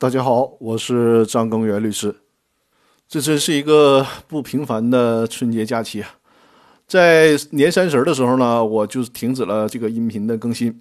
[0.00, 2.16] 大家好，我是张根源律师。
[3.06, 6.08] 这真是一个不平凡的春节假期啊！
[6.86, 10.80] 在年三十的时候呢，我就停止了这个音频的更新。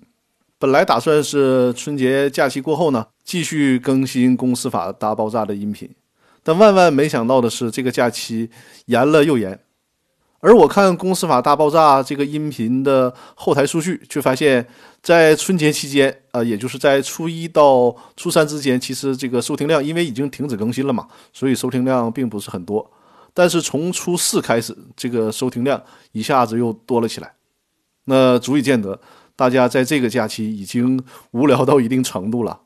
[0.58, 5.94] 本来打算是春节假期过后呢，继续更新《公司法大爆炸》的音频，
[6.42, 8.50] 但万万没想到的是，这个假期
[8.86, 9.60] 延了又延。
[10.40, 14.66] 而我看《公司法大爆炸》这个音频的后台数据，却发现，
[15.02, 22.90] 在春节期间，啊，也就是在初一到初三之间，其实这个收听量因为已经停止更新了嘛，所以收听量并不是很多。
[23.34, 27.34] 但是从初四开始，这个收听量一下子又多了起来，
[28.06, 29.00] 那足以见得
[29.36, 32.60] 大家在这个假期已经无聊到一定程度了。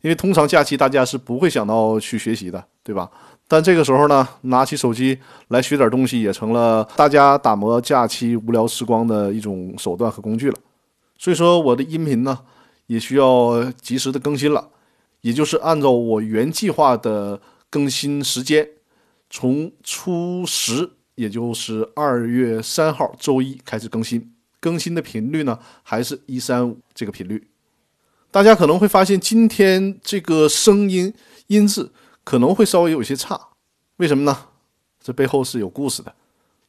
[0.00, 3.10] 因为通常假期大家是不会想到去学习的，对吧？
[3.46, 5.18] 但这个时候呢，拿起手机
[5.48, 10.56] 来学点东西，也成了大家打磨假期无聊时光的一种手段和工具了。
[11.18, 12.38] 所以说，我的音频呢，
[12.86, 14.70] 也需要及时的更新了，
[15.20, 18.66] 也就是按照我原计划的更新时间，
[19.28, 24.32] 从初十，也就是二月三号周一开始更新。
[24.60, 27.48] 更新的频率呢，还是一三五这个频率。
[28.30, 31.12] 大家可能会发现，今天这个声音
[31.48, 31.90] 音质。
[32.24, 33.40] 可能会稍微有些差，
[33.96, 34.38] 为什么呢？
[35.02, 36.14] 这背后是有故事的，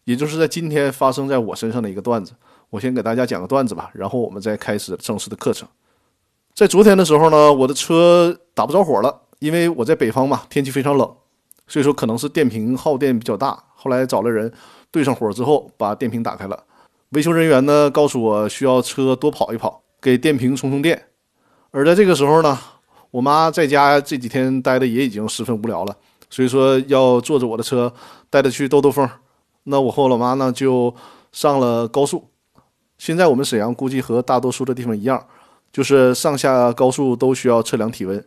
[0.05, 2.31] 也就是在今天发生在我身上的一个段子。
[2.69, 5.67] 我先给大家讲个段子吧，然后我们再开始正式的课程。
[6.53, 11.15] 在昨天的时候呢，我的车打不着火了，因为我在北方嘛，天气非常冷，
[11.67, 13.63] 所以说可能是电瓶耗电比较大。
[13.75, 14.51] 后来找了人
[14.91, 16.63] 对上火之后，把电瓶打开了。
[17.09, 21.07] 维修人员呢告诉我需要车多跑一跑，给电瓶充充电。
[21.71, 22.57] 而在这个时候呢。
[23.11, 25.97] 我妈在家这几天待的也已经十分无聊了，
[26.29, 27.91] 所以说要坐着我的车
[28.29, 29.09] 带她去兜兜风。
[29.63, 30.93] 那我和我老妈呢就
[31.31, 32.29] 上了高速。
[32.99, 35.25] 现在我们沈阳估计和大多数的地方一样，
[35.71, 38.23] 就是上下高速都需要测量体温。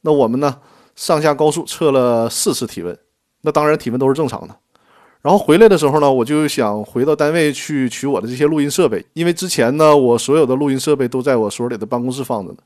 [0.00, 0.56] 那我们呢
[0.94, 2.96] 上下高速测了四次体温，
[3.42, 4.56] 那当然体温都是正常的。
[5.20, 12.58] 然后回来的时候呢，我就想回到单位去取我的这些录音设备，因为之前呢我所有的录音设备都在我所里的办公室放着呢。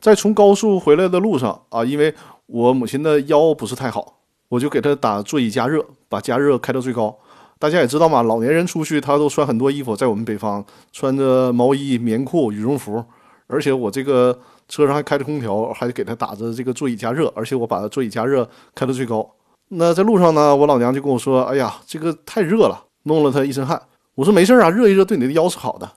[0.00, 2.12] 在从高速回来的路上啊，因为
[2.46, 4.18] 我母亲的腰不是太好，
[4.48, 7.16] 我就给她打座椅加热，把加热开到最高。
[7.62, 13.00] 大家也知道嘛，老年人出去他都穿很多衣服，在我们北方穿着毛衣、棉裤、羽绒服，
[13.46, 14.36] 而且我这个
[14.68, 19.24] 车上还开着空调，还给他打着这个座椅加热，而且我把座椅加热开到最高。
[19.68, 23.80] 那在路上呢，我老娘就跟我说：“哎呀，这个太热了，弄了他一身汗。”
[24.16, 25.88] 我说：“没事啊，热一热对你的腰是好的。”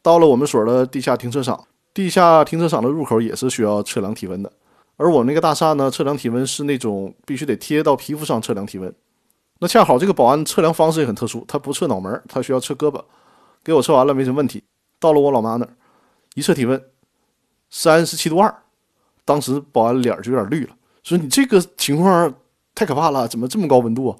[0.00, 1.64] 到了我们所的地下停车场。
[1.92, 4.52] 地下停车场的入口也是需要测量体温的，
[4.96, 8.94] 而我那个大厦呢，测量体温是那种必须得贴到皮肤上测量体温。
[9.60, 13.02] 那恰好这个保安测量方式也很特殊，他不测脑门，他需要测胳膊。
[13.62, 14.62] 给我测完了没什么问题，
[15.00, 15.70] 到了我老妈那儿，
[16.34, 16.82] 一测体温，
[17.70, 18.54] 三十七度二。
[19.24, 22.34] 当时保安脸就有点绿了，说你这个情况
[22.74, 24.16] 太可怕了，怎么这么高温度啊？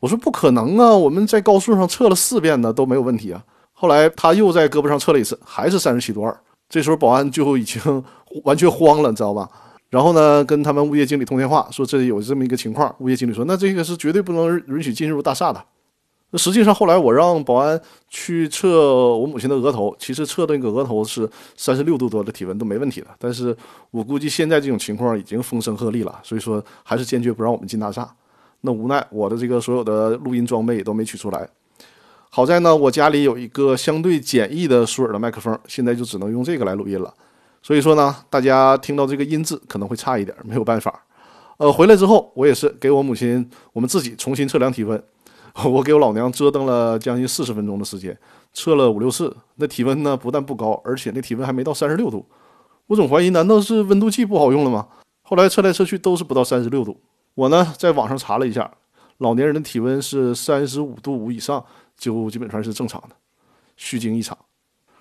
[0.00, 3.44] 我说不可能啊，我们在高速上测了四遍呢，都没有问题啊。
[3.74, 6.34] 后来他又在胳膊上测了一次，还是三十七度二。
[6.70, 8.02] 这时候保安就已经
[8.44, 9.46] 完全慌了，你知道吧？
[9.88, 12.94] 然后呢，跟他们物业经理通电话，说这里有这么一个情况。
[12.98, 15.64] 物业经理说：“那这个是绝对不能允许进入大厦的。”
[16.30, 23.06] 那实际上后来我让保安去测我母亲的额头，其实测那个额头是三十六度多的体温都没问题的。
[23.16, 23.56] 但是
[23.92, 28.12] 我估计现在这种情况已经风声鹤唳了，所以说还是坚决不让我们进大厦。
[28.62, 31.48] 那无奈我的这个所有的录音装备也都没取出来。
[32.28, 37.14] 好在呢，我家里有一个相对简易的舒尔的麦克风，现在就只能用这个来录音了。
[37.66, 41.02] 所以说呢，大家听到这个音质可能会差一点，没有办法。
[41.56, 45.02] 呃，回来之后，我也是给我母亲我们自己重新测量体温。
[45.64, 48.16] 我给我老娘折腾了将近四十分钟的时间，
[48.52, 52.24] 测了五六次，那体温呢不但不高，而且那体温还没到三十六度。
[52.86, 54.86] 我总怀疑，难道是温度计不好用了吗？
[55.22, 57.00] 后来测来测去都是不到三十六度。
[57.34, 58.70] 我呢在网上查了一下，
[59.18, 61.64] 老年人的体温是三十五度五以上。
[61.98, 63.16] 就基本上是正常的，
[63.76, 64.38] 虚惊一场，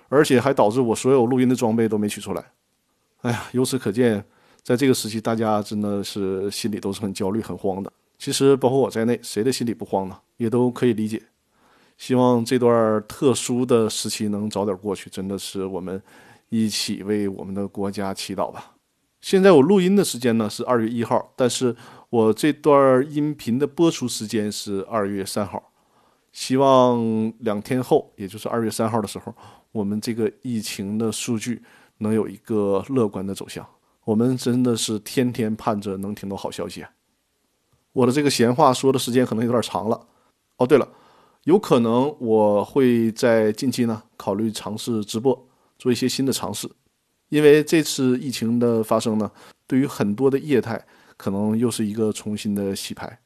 [0.07, 2.51] 而且还导致我所有录音的装备都没取出来。
[3.21, 4.23] 哎呀，由此可见，
[4.61, 7.91] 在这个时期，大家真的是心里都是很焦虑、很慌的。
[8.17, 10.17] 其实，包括我在内，谁的心里不慌呢？
[10.37, 11.21] 也都可以理解。
[11.97, 16.01] 希望这段特殊的时期能早点过去，真的是我们
[16.49, 18.73] 一起为我们的国家祈祷吧。
[19.21, 21.75] 现在我录音的时间呢是二月一号，但是
[22.09, 25.71] 我这段音频的播出时间是二月三号。
[26.35, 29.33] 希望两天后，也就是二月三号的时候，
[29.71, 31.63] 我们这个疫情的数据
[31.99, 33.65] 能有一个乐观的走向。
[34.03, 36.85] 我们真的是天天盼着能听到好消息。
[37.93, 40.07] 我的这个闲话说的时间可能有点长了。
[40.57, 40.85] 哦，对了，
[41.45, 45.47] 有可能我会在近期呢考虑尝试直播，
[45.79, 46.69] 做一些新的尝试。
[47.29, 49.31] 因为这次疫情的发生呢，
[49.65, 50.85] 对于很多的业态
[51.15, 53.17] 可能又是一个重新的洗牌，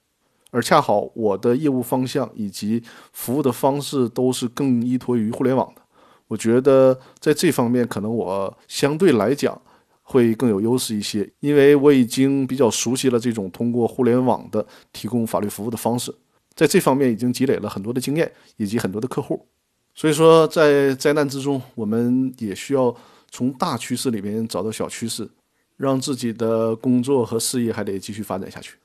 [0.51, 2.81] 而恰好我的业务方向以及
[3.13, 5.81] 服务的方式都是更依托于互联网的，
[6.27, 9.59] 我觉得在这方面可能我相对来讲
[10.01, 16.13] 会更有优势一些，因为我已经比较熟悉了这种通过互联网的提供法律服务的方式，
[16.55, 19.45] 在这方面已经积累了很多的经验以及很多的客户。
[19.93, 22.95] 所以说，在灾难之中，我们也需要
[23.29, 25.29] 从大趋势里面找到小趋势，
[25.77, 28.75] 让自己的工作和事业还得继续发展下去。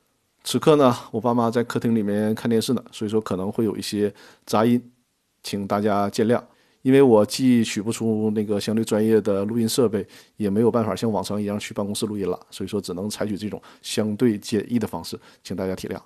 [0.45, 4.13] 此刻呢，我爸妈在客厅里面看电视呢，所以说可能会有一些
[4.45, 4.79] 杂音，
[5.41, 6.39] 请大家见谅。
[6.83, 10.07] 因为我既取不出那个相对专业的录音设备，
[10.37, 15.97] 也没有办法像往常一样去办公室录音了，所以说只能采取这种相对简易的方式，请大家体谅。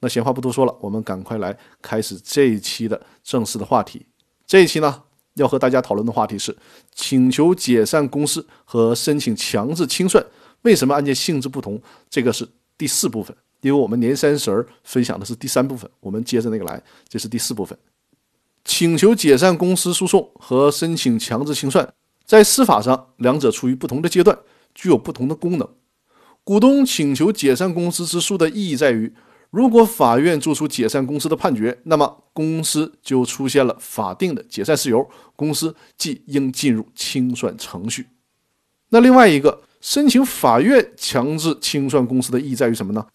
[0.00, 4.04] 那闲话不多说了，我们赶快来开始这一期的正式的话题。
[4.44, 5.04] 这一期呢，
[5.34, 6.54] 要和大家讨论的话题是
[6.96, 10.26] 请求解散公司和申请强制清算，
[10.62, 11.80] 为什么案件性质不同？
[12.10, 12.44] 这个是
[12.76, 17.76] 第四部分，因为我们年三十儿分享的是第三部分，我们接着那个来，这是第四部分。
[18.62, 21.90] 请求解散公司诉讼和申请强制清算，
[22.26, 24.38] 在司法上两者处于不同的阶段，
[24.74, 25.66] 具有不同的功能。
[26.44, 29.12] 股东请求解散公司之诉的意义在于。
[29.50, 38.08] 如果法院作出解散公司的判决，那么公司就出现了法定的解散事由，公司即应进入清算程序。
[38.88, 43.06] 那另外一个申请法院强制清算公司的意义在于什么呢？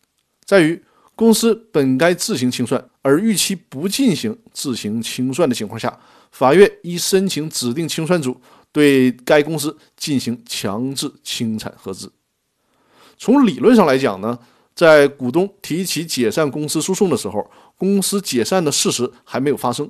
[0.50, 0.84] 在于
[1.16, 5.96] 公司本该自行清算，而逾期不进行自行清算的情况下，
[6.32, 8.36] 法院依申请指定清算组
[8.72, 12.12] 对该公司进行强制清产核资。
[13.16, 14.40] 从理论上来讲呢？
[14.74, 17.48] 在股东提起解散公司诉讼的时候，
[17.78, 19.88] 公司解散的事实还没有发生，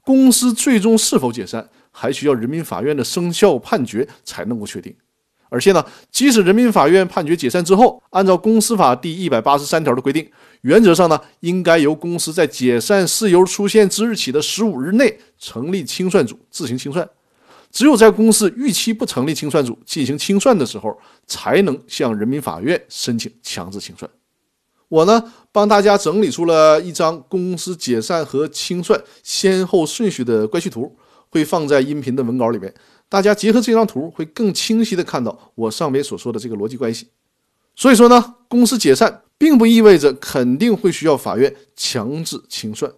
[0.00, 4.92] 公司最终是否解散，还需要人民法院的生效判决才能够确定。
[5.50, 10.26] 而且呢，即使人民法院判决解散之后，按照公司法第一百八十三条的规定，
[10.62, 17.06] 原则上呢，应该由公司在解散事由出现之日起的十五日内成立清算组自行清算。
[17.72, 24.10] 只有在公司逾期不成立清算组进行清算的时候，才能向人民法院申请强制清算。
[24.88, 30.96] 我呢，帮大家整理出了一张公司解散和清算先后顺序的关系图，
[31.28, 32.74] 会放在音频的文稿里面。
[33.10, 37.08] 大家结合这张图，会更清晰的看到我上面所说的这个逻辑关系。
[37.74, 42.90] 所以说呢，公司解散并不意味着肯定会需要法院强制清算，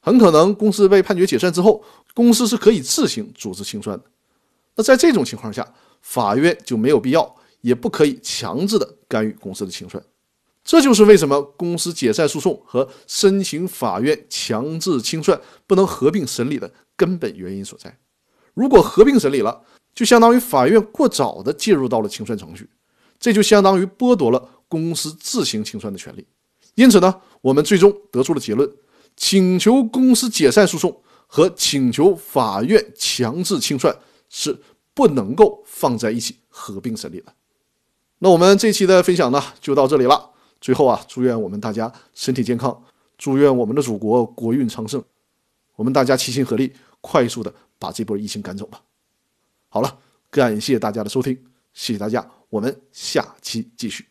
[0.00, 1.82] 很可能公司被判决解散之后，
[2.14, 4.04] 公司是可以自行组织清算的。
[4.74, 5.66] 那在这种情况下，
[6.02, 10.02] 法院就没有必要，也不可以强制的干预公司的清算。
[10.64, 17.96] 这就是为什么公司解散诉讼和申请法院强制清算不能合并审理的根本原因所在。
[18.60, 19.58] 如果合并审理了，
[19.94, 22.68] 就相当于法院过早的介入到了清算程序，
[23.18, 26.26] 这就相当于剥夺了公司自行清算的权利。
[26.74, 28.70] 因此呢，我们最终得出了结论：
[29.16, 30.94] 请求公司解散诉讼
[31.26, 33.96] 和请求法院强制清算
[34.28, 34.54] 是
[34.92, 37.32] 不能够放在一起合并审理的。
[38.18, 40.30] 那我们这期的分享呢，就到这里了。
[40.60, 42.78] 最后啊，祝愿我们大家身体健康，
[43.16, 45.02] 祝愿我们的祖国国运昌盛，
[45.76, 46.70] 我们大家齐心合力，
[47.00, 48.82] 快速的把这波疫情赶走吧。
[49.68, 49.98] 好了，
[50.30, 51.34] 感谢大家的收听，
[51.72, 54.09] 谢谢大家，我们下期继续。